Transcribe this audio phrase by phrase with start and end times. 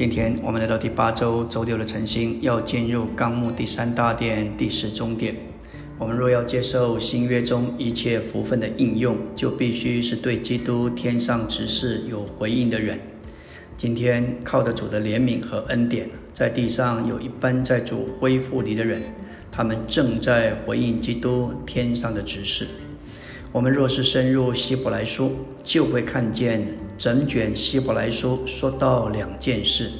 [0.00, 5.36] 今天我们来到第八周周六的晨星，要进入纲目第三大殿第十中殿。
[5.98, 12.98] 我们若要接受新约中一切福分的应用，就必须是对基督天上执事有回应的人。
[13.76, 19.02] 今天靠着主的怜悯和恩典，在地上有一般在主恢复里的人，
[19.52, 22.66] 他们正在回应基督天上的指示。
[23.52, 25.32] 我们若是深入希伯来书，
[25.64, 26.64] 就会看见
[26.96, 29.90] 整卷希伯来书说到两件事，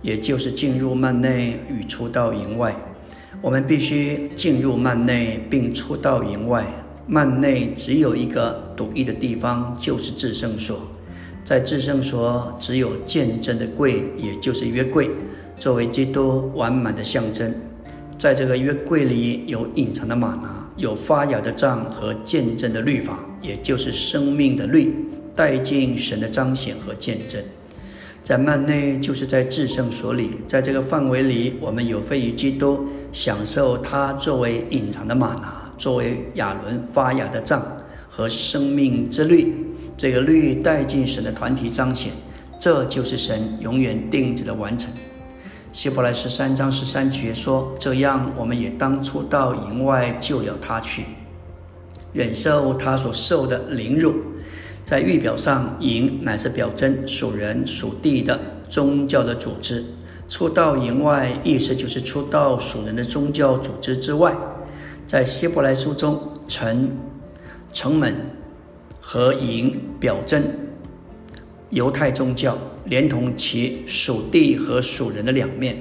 [0.00, 2.74] 也就是进入幔内与出到营外。
[3.42, 6.64] 我们必须进入幔内并出到营外。
[7.06, 10.80] 幔内只有一个独一的地方，就是至圣所。
[11.44, 15.10] 在至圣所，只有见证的柜，也就是约柜，
[15.58, 17.54] 作为基督完满的象征。
[18.24, 20.66] 在这个约柜里有隐藏的玛拿。
[20.78, 24.94] 有发芽的杖和见证的律法，也就是生命的律，
[25.36, 27.38] 带进神的彰显和见证。
[28.22, 37.62] 在幔内，就是在至圣所里，在这个范围里，我们有份于基督，享受他作为隐藏的玛拿，作为亚伦发芽的杖
[38.08, 39.54] 和生命之律。
[39.98, 42.10] 这个律带进神的团体彰显，
[42.58, 44.90] 这就是神永远定制的完成。
[45.74, 51.04] 希伯来十三章十三节说：“这样，我们也当初到营外救了他去，
[52.12, 54.14] 忍受他所受的凌辱。
[54.84, 58.38] 在预表上，营乃是表征属人属地的
[58.70, 59.84] 宗教的组织。
[60.28, 64.32] 出到营外，意思就是出到属人的宗教组织之外。
[65.04, 66.88] 在希伯来书中，城、
[67.72, 68.14] 城门
[69.00, 70.40] 和营表征
[71.74, 75.74] 犹太宗教。”连同其属地和属人的两面，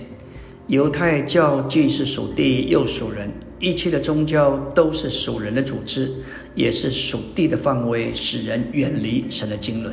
[0.67, 6.09] 犹太教既是属地又属人，一切的宗教都是属人的组织，
[6.55, 9.91] 也是属地的范围，使人远离神的经纶。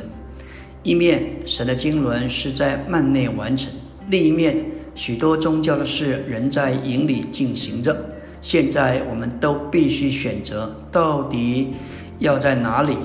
[0.83, 3.69] 一面神的经纶是在幔内完成，
[4.09, 4.55] 另一面
[4.95, 8.09] 许多宗教的事仍在营里进行着。
[8.39, 11.71] 现在我们都必须选择，到底
[12.19, 12.95] 要在哪里，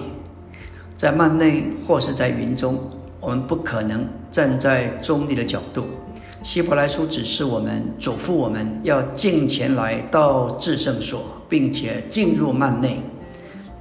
[0.97, 2.79] 在幔内或是在云中。
[3.19, 5.85] 我们不可能站在中立的角度。
[6.43, 13.03] 希伯来书指示我们，嘱咐我们要进前来到至圣所，并且进入幔内。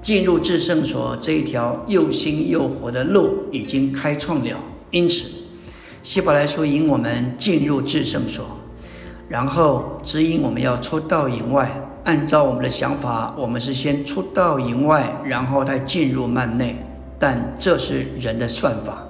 [0.02, 4.58] 进入至圣所这一条又新又活的路已经开创了。
[4.90, 5.28] 因此，
[6.02, 8.46] 希伯来书引我们进入至圣所，
[9.30, 11.70] 然后指引我们要出到营外。
[12.04, 16.76] 按照我们的想法，我们是先出到营外，然后再进入幔内。
[17.18, 19.04] 但这是人的算法。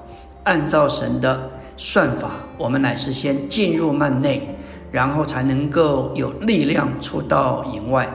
[0.44, 4.56] 按照神的算法，我们乃是先进入幔内，
[4.92, 8.08] 然后才能够有力量出到营外。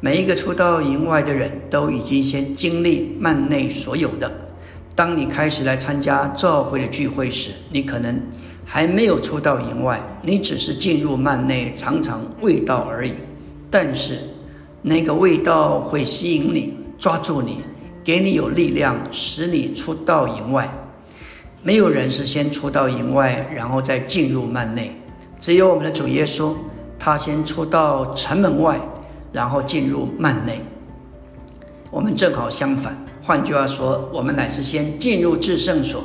[0.00, 4.30] 每一个出到营外的人都已经先经历幔内所有的。
[4.94, 8.20] 当你开始来参加召会的聚会时，你可能
[8.64, 13.14] 还没有出到营外，你只是进入幔内尝尝味道而已。
[13.70, 14.18] 但是
[14.82, 17.62] 那个味道会吸引你，抓住你，
[18.04, 20.70] 给你有力量，使你出到营外。
[21.62, 24.94] 没有人是先出到营外，然后再进入幔内。
[25.40, 26.54] 只有我们的主耶稣，
[26.98, 28.78] 他先出到城门外，
[29.32, 30.60] 然后进入幔内。
[31.90, 33.02] 我们正好相反。
[33.22, 36.04] 换句话说，我们乃是先进入至圣所，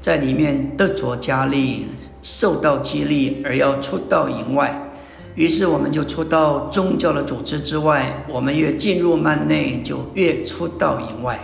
[0.00, 1.86] 在里面得着加力，
[2.22, 4.82] 受到激励，而要出到营外。
[5.36, 8.24] 于是我们就出到宗教的组织之外。
[8.28, 11.38] 我们越进入幔内，就越出到营外。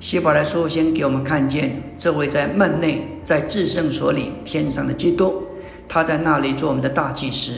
[0.00, 5.44] 希伯来书先给我们看见这位在幔内、在至圣所里天上的基督，
[5.88, 7.52] 他在那里做我们的大祭司，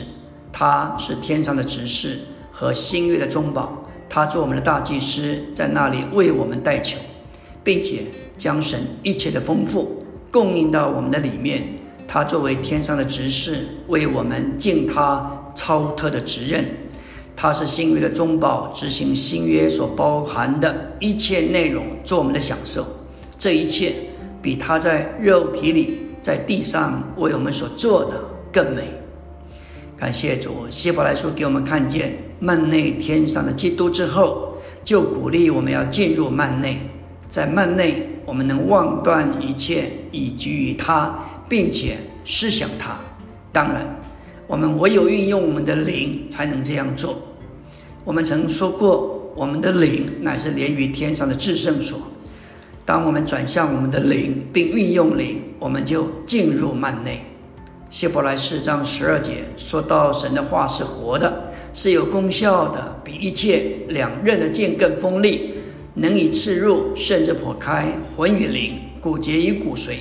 [0.53, 2.19] 他是天上的执事
[2.53, 6.99] 和新约的中保，他做我们的大祭司，在那里为我们代求，
[7.65, 8.03] 并且
[8.37, 11.80] 将神一切的丰富供应到我们的里面。
[12.13, 16.65] 他作为天上的执事，为我们尽他超特的职任。
[17.37, 22.85] 他是新约的中保，执行新约所包含的一切内容，做我们的享受。
[23.39, 23.95] 这一切
[24.43, 28.21] 比他在肉体里、在地上为我们所做的
[28.53, 28.91] 更美。
[29.97, 36.81] 感谢主，希伯来书给我们看见幔内天上的基督之后，就鼓励我们要进入幔内。
[37.29, 41.17] 在幔内，我们能忘断一切，以及于他，
[41.49, 42.99] 并且思想它。
[43.53, 43.97] 当然，
[44.47, 47.17] 我们唯有运用我们的灵，才能这样做。
[48.05, 52.01] 我们曾说过，我们的灵乃是连于天上的至圣所。
[52.85, 57.23] 当我们转向我们的灵，并运用灵，我们就进入幔内。
[57.91, 65.55] 希伯来四章十二节说到，神的话是活的，是有功效的，比一切两刃的剑更锋利，
[65.95, 69.97] 能以刺入，甚至破开魂与灵、骨节与骨髓，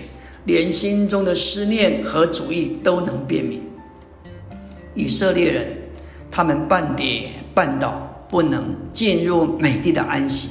[0.50, 3.62] 连心中的思念和主意都能辨明。
[4.96, 5.78] 以色列人，
[6.32, 10.50] 他们半跌半倒，不能进入美地的安息。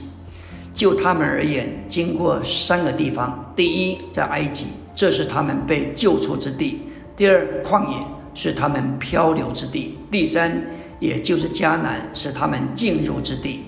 [0.73, 6.79] 就他们而言，经过三个地方：第一，在埃及，这是他们被救出之地；
[7.17, 7.97] 第二，旷野
[8.35, 10.65] 是他们漂流之地；第三，
[11.01, 13.65] 也就是迦南是他们进入之地。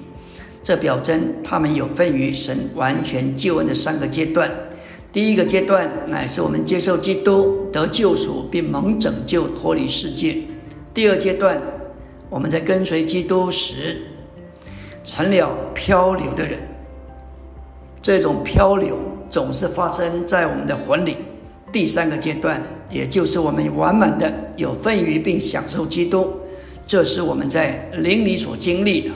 [0.62, 4.48] 这表征他们有份于神完全救恩的三个阶段。
[5.12, 10.44] 第一个阶段乃是我们接受基督得救赎，并蒙拯救脱离世界；
[10.94, 11.60] 第二阶段，
[12.28, 14.02] 我们在跟随基督时
[15.02, 16.60] 成了漂流的人。
[18.00, 18.96] 这种漂流
[19.28, 21.16] 总是发生在我们的魂里。
[21.72, 26.30] 第三个阶段，也就是我们完满的有份于并享受基督，
[26.86, 29.12] 这是我们在灵里所经历的。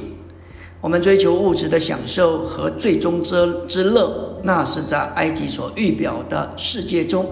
[0.80, 7.24] 我们追求物质的享受和最终之之乐，那是在埃及所预表的世界中；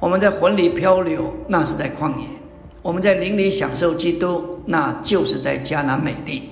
[0.00, 2.26] 我们在魂里漂流，那是在旷野；
[2.82, 6.50] 我们在灵里享受基督，那就是在迦南美地。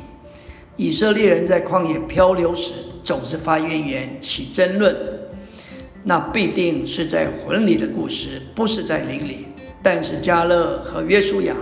[0.77, 2.73] 以色列人在旷野漂流时，
[3.03, 4.97] 总是发怨言、起争论，
[6.05, 9.47] 那必定是在魂里的故事，不是在灵里。
[9.83, 11.57] 但是加勒和约书亚，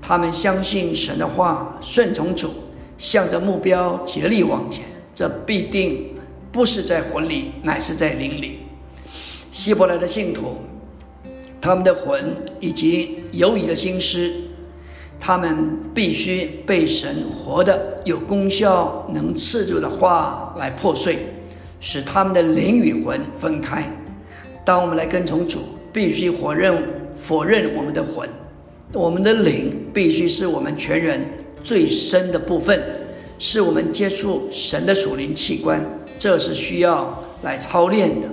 [0.00, 2.50] 他们相信神的话，顺从主。
[2.96, 4.84] 向着目标竭力往前，
[5.14, 6.17] 这必定
[6.50, 8.60] 不是在魂里，乃是在灵里。
[9.52, 10.56] 希伯来的信徒，
[11.60, 14.32] 他们的魂以及犹疑的心思，
[15.18, 21.18] 他们必须被神活的有功效、能刺入的话来破碎，
[21.80, 23.84] 使他们的灵与魂分开。
[24.64, 25.60] 当我们来跟从主，
[25.92, 26.82] 必须否认
[27.14, 28.28] 否认我们的魂，
[28.92, 31.24] 我们的灵必须是我们全人。
[31.64, 32.80] 最深的部分，
[33.38, 35.84] 是我们接触神的属灵器官，
[36.18, 38.28] 这是需要来操练的。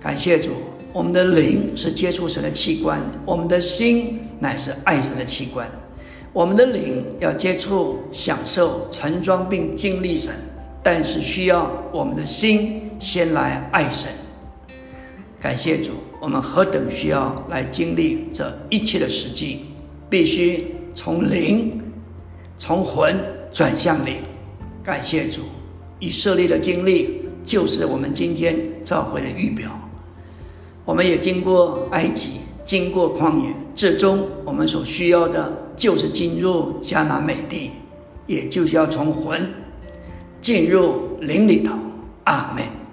[0.00, 0.50] 感谢主，
[0.92, 5.70] 我们的灵是接触神的器官，我们的心乃是爱神的器官。
[6.32, 10.34] 我们的灵要接触、享受、盛装并经历神，
[10.82, 14.10] 但是需要我们的心先来爱神。
[15.40, 19.66] 感谢主，我们何等需要来经历这一切的实际，
[20.08, 21.80] 必须从灵。
[22.56, 23.18] 从魂
[23.52, 24.18] 转向灵，
[24.80, 25.40] 感谢主，
[26.04, 28.54] 以色列的经历就是我们今天
[28.84, 29.70] 召回的预表。
[30.84, 37.70] 我们也经过埃及，经过旷野，最终我们所需要的就是进入迦南美地，
[38.26, 39.50] 也就是要从魂
[40.42, 41.72] 进入灵里头。
[42.24, 42.83] 阿门。